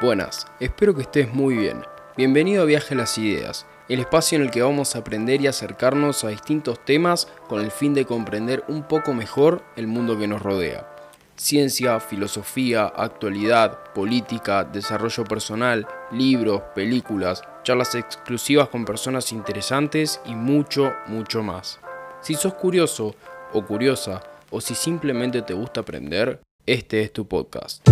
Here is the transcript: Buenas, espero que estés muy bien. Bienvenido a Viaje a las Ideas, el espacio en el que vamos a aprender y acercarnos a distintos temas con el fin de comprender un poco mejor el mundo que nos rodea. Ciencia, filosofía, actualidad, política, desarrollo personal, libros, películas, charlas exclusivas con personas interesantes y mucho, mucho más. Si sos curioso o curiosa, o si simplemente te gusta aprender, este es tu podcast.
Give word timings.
Buenas, 0.00 0.46
espero 0.60 0.94
que 0.94 1.02
estés 1.02 1.34
muy 1.34 1.56
bien. 1.56 1.82
Bienvenido 2.16 2.62
a 2.62 2.66
Viaje 2.66 2.94
a 2.94 2.98
las 2.98 3.18
Ideas, 3.18 3.66
el 3.88 3.98
espacio 3.98 4.36
en 4.36 4.42
el 4.42 4.52
que 4.52 4.62
vamos 4.62 4.94
a 4.94 5.00
aprender 5.00 5.40
y 5.40 5.48
acercarnos 5.48 6.22
a 6.22 6.28
distintos 6.28 6.84
temas 6.84 7.26
con 7.48 7.60
el 7.60 7.72
fin 7.72 7.94
de 7.94 8.04
comprender 8.04 8.62
un 8.68 8.84
poco 8.84 9.12
mejor 9.12 9.64
el 9.74 9.88
mundo 9.88 10.16
que 10.16 10.28
nos 10.28 10.40
rodea. 10.40 10.88
Ciencia, 11.34 11.98
filosofía, 11.98 12.84
actualidad, 12.86 13.92
política, 13.92 14.62
desarrollo 14.62 15.24
personal, 15.24 15.84
libros, 16.12 16.62
películas, 16.76 17.42
charlas 17.64 17.96
exclusivas 17.96 18.68
con 18.68 18.84
personas 18.84 19.32
interesantes 19.32 20.20
y 20.26 20.36
mucho, 20.36 20.92
mucho 21.08 21.42
más. 21.42 21.80
Si 22.20 22.34
sos 22.34 22.54
curioso 22.54 23.16
o 23.52 23.64
curiosa, 23.64 24.22
o 24.50 24.60
si 24.60 24.76
simplemente 24.76 25.42
te 25.42 25.54
gusta 25.54 25.80
aprender, 25.80 26.40
este 26.66 27.02
es 27.02 27.12
tu 27.12 27.26
podcast. 27.26 27.82